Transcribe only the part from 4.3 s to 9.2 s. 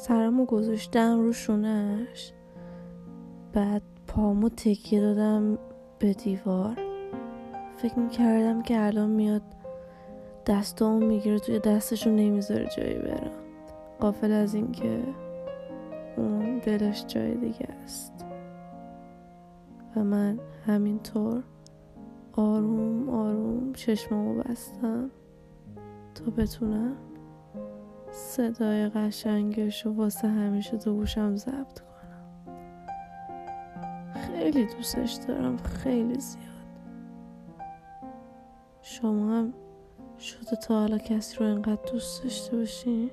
تکیه دادم به دیوار. فکر می‌کردم که الان